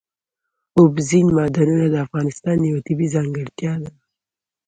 اوبزین 0.79 1.27
معدنونه 1.37 1.85
د 1.89 1.95
افغانستان 2.05 2.57
یوه 2.69 2.81
طبیعي 2.87 3.13
ځانګړتیا 3.15 3.73
ده. 3.83 3.91